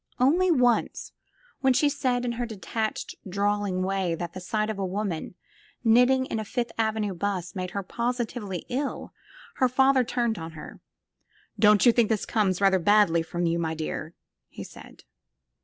Only 0.19 0.49
once, 0.49 1.11
when 1.59 1.73
she 1.73 1.87
said 1.87 2.25
in 2.25 2.31
her 2.31 2.45
detached, 2.47 3.13
drawling 3.29 3.83
way 3.83 4.15
that 4.15 4.33
the 4.33 4.39
sight 4.39 4.71
of 4.71 4.79
a 4.79 4.83
woman 4.83 5.35
knitting 5.83 6.25
in 6.25 6.39
a 6.39 6.43
Fifth 6.43 6.71
Avenue 6.75 7.13
bus 7.13 7.53
made 7.53 7.69
her 7.69 7.83
positively 7.83 8.65
ill, 8.67 9.13
her 9.57 9.69
father 9.69 10.03
turned 10.03 10.39
on 10.39 10.53
her. 10.53 10.79
"Don't 11.59 11.85
you 11.85 11.91
think 11.91 12.09
this 12.09 12.25
comes 12.25 12.59
rather 12.59 12.79
badly 12.79 13.21
from 13.21 13.45
you, 13.45 13.59
my 13.59 13.75
dear?" 13.75 14.15
he 14.49 14.63
said. 14.63 15.03